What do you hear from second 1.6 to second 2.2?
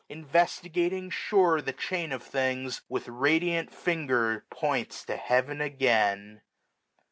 the chain